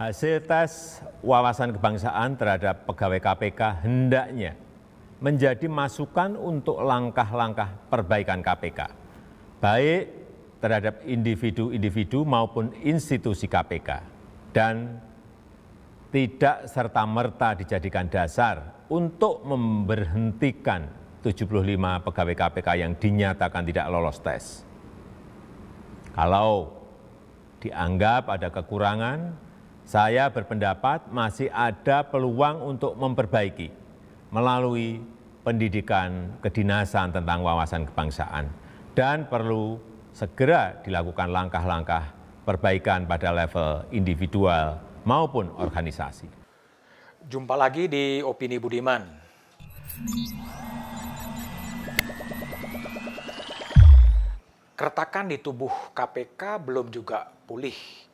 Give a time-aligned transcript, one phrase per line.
[0.00, 4.56] hasil tes wawasan kebangsaan terhadap pegawai KPK hendaknya
[5.20, 8.88] menjadi masukan untuk langkah-langkah perbaikan KPK,
[9.60, 10.02] baik
[10.64, 14.00] terhadap individu-individu maupun institusi KPK,
[14.56, 15.04] dan
[16.08, 20.88] tidak serta-merta dijadikan dasar untuk memberhentikan
[21.20, 21.44] 75
[22.08, 24.64] pegawai KPK yang dinyatakan tidak lolos tes.
[26.16, 26.72] Kalau
[27.60, 29.49] dianggap ada kekurangan,
[29.90, 33.74] saya berpendapat masih ada peluang untuk memperbaiki
[34.30, 35.02] melalui
[35.42, 38.46] pendidikan kedinasan tentang wawasan kebangsaan
[38.94, 39.82] dan perlu
[40.14, 42.06] segera dilakukan langkah-langkah
[42.46, 46.30] perbaikan pada level individual maupun organisasi.
[47.26, 49.02] Jumpa lagi di Opini Budiman.
[54.78, 58.09] Keretakan di tubuh KPK belum juga pulih.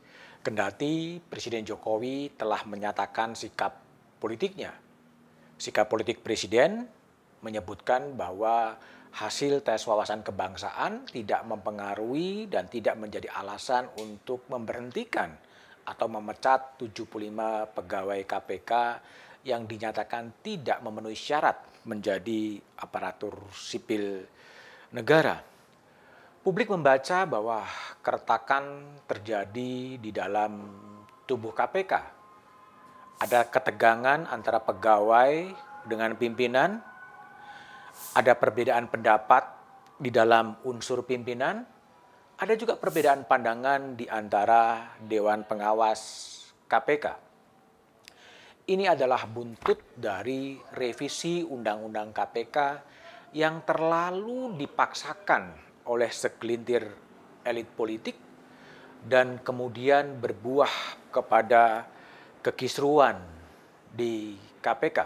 [0.46, 3.82] Kendati Presiden Jokowi telah menyatakan sikap
[4.22, 4.70] politiknya.
[5.58, 6.86] Sikap politik Presiden
[7.42, 8.78] menyebutkan bahwa
[9.10, 15.34] hasil tes wawasan kebangsaan tidak mempengaruhi dan tidak menjadi alasan untuk memberhentikan
[15.82, 18.72] atau memecat 75 pegawai KPK
[19.50, 21.58] yang dinyatakan tidak memenuhi syarat
[21.90, 24.22] menjadi aparatur sipil
[24.94, 25.55] negara.
[26.46, 27.66] Publik membaca bahwa
[28.06, 30.62] keretakan terjadi di dalam
[31.26, 31.98] tubuh KPK.
[33.18, 35.50] Ada ketegangan antara pegawai
[35.90, 36.78] dengan pimpinan,
[38.14, 39.42] ada perbedaan pendapat
[39.98, 41.66] di dalam unsur pimpinan,
[42.38, 46.30] ada juga perbedaan pandangan di antara Dewan Pengawas
[46.70, 47.06] KPK.
[48.70, 52.56] Ini adalah buntut dari revisi Undang-Undang KPK
[53.34, 56.86] yang terlalu dipaksakan oleh segelintir
[57.46, 58.18] elit politik
[59.06, 60.70] dan kemudian berbuah
[61.14, 61.86] kepada
[62.42, 63.22] kekisruan
[63.94, 64.98] di KPK.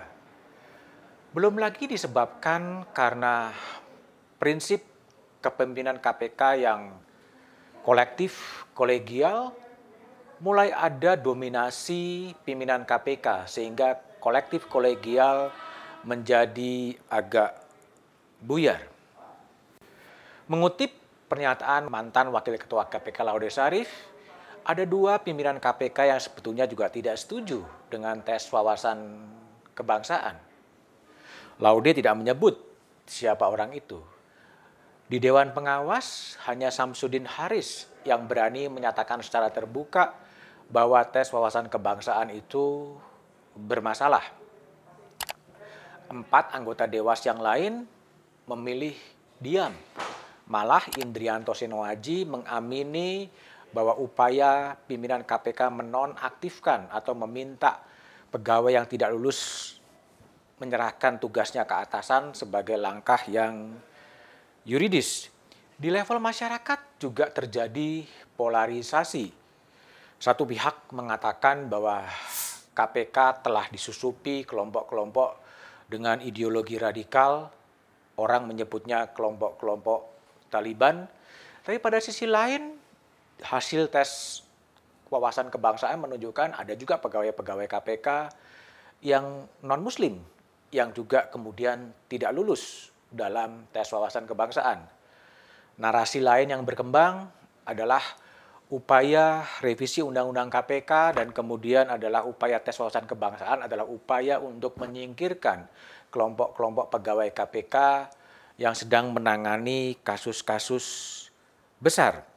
[1.37, 3.53] Belum lagi disebabkan karena
[4.41, 4.83] prinsip
[5.45, 6.97] kepemimpinan KPK yang
[7.85, 9.53] kolektif, kolegial,
[10.41, 15.53] mulai ada dominasi pimpinan KPK sehingga kolektif kolegial
[16.05, 17.57] menjadi agak
[18.41, 19.00] buyar.
[20.51, 20.91] Mengutip
[21.31, 23.87] pernyataan mantan Wakil Ketua KPK Laude Sarif,
[24.67, 29.31] ada dua pimpinan KPK yang sebetulnya juga tidak setuju dengan tes wawasan
[29.79, 30.35] kebangsaan.
[31.63, 32.59] Laude tidak menyebut
[33.07, 34.03] siapa orang itu.
[35.07, 40.19] Di Dewan Pengawas hanya Samsudin Haris yang berani menyatakan secara terbuka
[40.67, 42.99] bahwa tes wawasan kebangsaan itu
[43.55, 44.27] bermasalah.
[46.11, 47.87] Empat anggota Dewas yang lain
[48.51, 48.99] memilih
[49.39, 49.71] diam
[50.51, 53.31] Malah Indrianto Senoaji mengamini
[53.71, 57.79] bahwa upaya pimpinan KPK menonaktifkan atau meminta
[58.35, 59.79] pegawai yang tidak lulus
[60.59, 63.79] menyerahkan tugasnya ke atasan sebagai langkah yang
[64.67, 65.31] yuridis.
[65.79, 69.33] Di level masyarakat juga terjadi polarisasi.
[70.21, 72.05] Satu pihak mengatakan bahwa
[72.77, 75.41] KPK telah disusupi kelompok-kelompok
[75.89, 77.49] dengan ideologi radikal,
[78.21, 80.20] orang menyebutnya kelompok-kelompok
[80.51, 81.07] Taliban.
[81.63, 82.77] Tapi pada sisi lain,
[83.41, 84.43] hasil tes
[85.09, 88.09] wawasan kebangsaan menunjukkan ada juga pegawai-pegawai KPK
[89.03, 90.21] yang non-muslim
[90.71, 94.87] yang juga kemudian tidak lulus dalam tes wawasan kebangsaan.
[95.83, 97.27] Narasi lain yang berkembang
[97.67, 98.03] adalah
[98.71, 105.67] upaya revisi Undang-Undang KPK dan kemudian adalah upaya tes wawasan kebangsaan adalah upaya untuk menyingkirkan
[106.15, 107.77] kelompok-kelompok pegawai KPK
[108.61, 110.85] yang sedang menangani kasus-kasus
[111.81, 112.29] besar.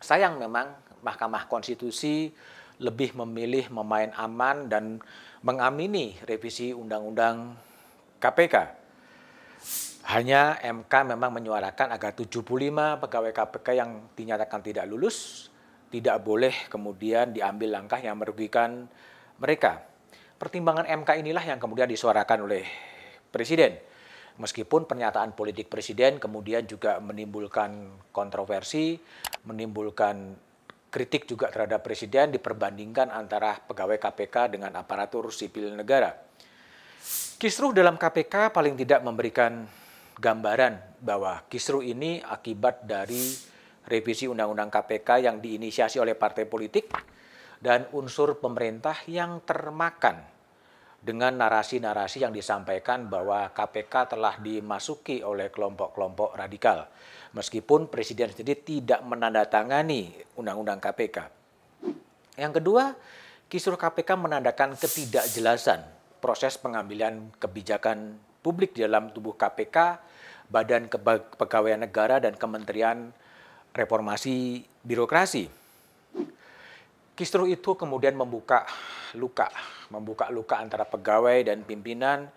[0.00, 0.72] Sayang memang
[1.04, 2.32] Mahkamah Konstitusi
[2.80, 4.96] lebih memilih memain aman dan
[5.44, 7.52] mengamini revisi Undang-Undang
[8.16, 8.80] KPK.
[10.08, 12.40] Hanya MK memang menyuarakan agar 75
[13.04, 15.50] pegawai KPK yang dinyatakan tidak lulus
[15.90, 18.86] tidak boleh kemudian diambil langkah yang merugikan
[19.36, 19.84] mereka.
[20.40, 22.64] Pertimbangan MK inilah yang kemudian disuarakan oleh
[23.28, 23.89] Presiden.
[24.40, 28.96] Meskipun pernyataan politik presiden kemudian juga menimbulkan kontroversi,
[29.44, 30.32] menimbulkan
[30.88, 36.16] kritik juga terhadap presiden diperbandingkan antara pegawai KPK dengan aparatur sipil negara.
[37.36, 39.68] Kisruh dalam KPK paling tidak memberikan
[40.16, 43.36] gambaran bahwa kisruh ini akibat dari
[43.92, 46.88] revisi Undang-Undang KPK yang diinisiasi oleh partai politik
[47.60, 50.39] dan unsur pemerintah yang termakan
[51.00, 56.84] dengan narasi-narasi yang disampaikan bahwa KPK telah dimasuki oleh kelompok-kelompok radikal.
[57.32, 61.18] Meskipun Presiden sendiri tidak menandatangani Undang-Undang KPK.
[62.36, 62.92] Yang kedua,
[63.48, 65.80] kisruh KPK menandakan ketidakjelasan
[66.20, 70.00] proses pengambilan kebijakan publik di dalam tubuh KPK,
[70.52, 73.14] Badan Kepegawaian Negara dan Kementerian
[73.72, 75.59] Reformasi Birokrasi.
[77.20, 78.64] Kisruh itu kemudian membuka
[79.12, 79.52] luka,
[79.92, 82.32] membuka luka antara pegawai dan pimpinan,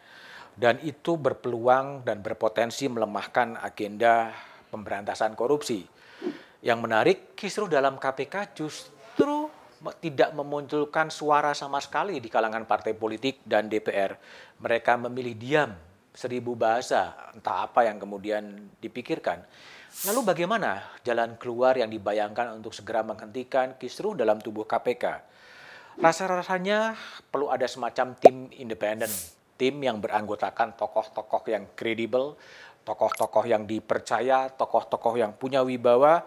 [0.60, 4.36] dan itu berpeluang dan berpotensi melemahkan agenda
[4.68, 5.88] pemberantasan korupsi.
[6.60, 9.48] Yang menarik, kisruh dalam KPK justru
[10.04, 14.20] tidak memunculkan suara sama sekali di kalangan partai politik dan DPR.
[14.60, 15.72] Mereka memilih diam,
[16.14, 19.42] seribu bahasa, entah apa yang kemudian dipikirkan.
[20.10, 25.22] Lalu bagaimana jalan keluar yang dibayangkan untuk segera menghentikan kisruh dalam tubuh KPK?
[26.02, 26.98] Rasa-rasanya
[27.30, 29.10] perlu ada semacam tim independen,
[29.58, 32.34] tim yang beranggotakan tokoh-tokoh yang kredibel,
[32.82, 36.26] tokoh-tokoh yang dipercaya, tokoh-tokoh yang punya wibawa,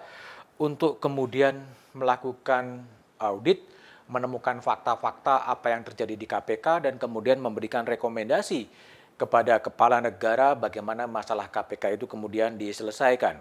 [0.62, 1.59] untuk kemudian
[1.93, 2.87] melakukan
[3.19, 3.61] audit,
[4.06, 11.08] menemukan fakta-fakta apa yang terjadi di KPK dan kemudian memberikan rekomendasi kepada kepala negara bagaimana
[11.08, 13.40] masalah KPK itu kemudian diselesaikan.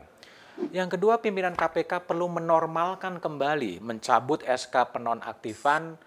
[0.71, 5.99] Yang kedua, pimpinan KPK perlu menormalkan kembali, mencabut SK penonaktifan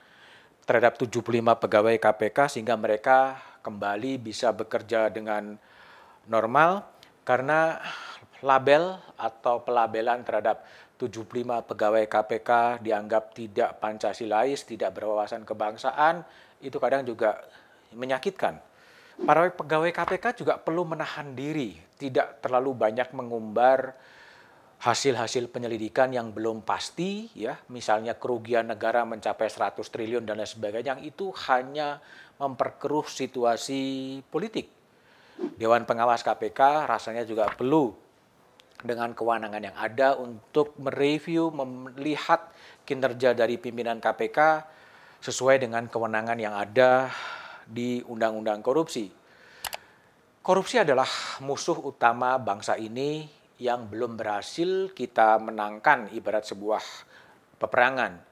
[0.64, 1.20] terhadap 75
[1.60, 5.60] pegawai KPK sehingga mereka kembali bisa bekerja dengan
[6.28, 6.88] normal
[7.28, 7.76] karena
[8.40, 10.64] label atau pelabelan terhadap
[10.96, 16.24] 75 pegawai KPK dianggap tidak Pancasilais, tidak berwawasan kebangsaan,
[16.64, 17.38] itu kadang juga
[17.92, 18.67] menyakitkan.
[19.18, 23.98] Para pegawai KPK juga perlu menahan diri, tidak terlalu banyak mengumbar
[24.78, 30.94] hasil-hasil penyelidikan yang belum pasti, ya, misalnya kerugian negara mencapai 100 triliun dan lain sebagainya,
[30.94, 31.98] yang itu hanya
[32.38, 34.70] memperkeruh situasi politik.
[35.58, 37.90] Dewan Pengawas KPK rasanya juga perlu
[38.78, 42.46] dengan kewenangan yang ada untuk mereview, melihat
[42.86, 44.62] kinerja dari pimpinan KPK
[45.18, 47.10] sesuai dengan kewenangan yang ada
[47.68, 49.12] di Undang-Undang Korupsi.
[50.40, 51.08] Korupsi adalah
[51.44, 53.28] musuh utama bangsa ini
[53.60, 56.80] yang belum berhasil kita menangkan ibarat sebuah
[57.60, 58.24] peperangan.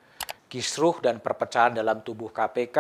[0.49, 2.79] Kisruh dan perpecahan dalam tubuh KPK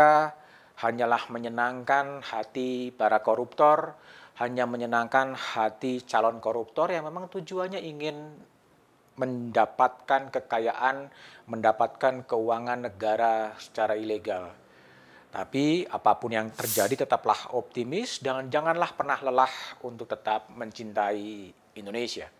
[0.80, 3.92] hanyalah menyenangkan hati para koruptor,
[4.40, 8.36] hanya menyenangkan hati calon koruptor yang memang tujuannya ingin
[9.16, 11.08] mendapatkan kekayaan,
[11.48, 14.52] mendapatkan keuangan negara secara ilegal.
[15.30, 19.52] Tapi apa pun yang terjadi tetaplah optimis dan janganlah pernah lelah
[19.84, 22.30] untuk tetap mencintai Indonesia.